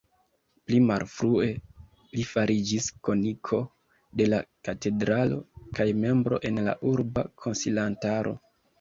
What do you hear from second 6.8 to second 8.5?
Urba Konsilantaro.